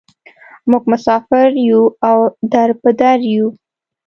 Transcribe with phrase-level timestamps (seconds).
[0.69, 2.17] موږ مسافر یوو او
[2.51, 3.49] در په در یوو.